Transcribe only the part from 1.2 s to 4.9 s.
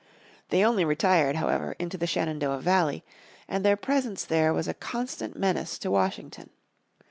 however, into the Shenandoah Valley, and their presence there was a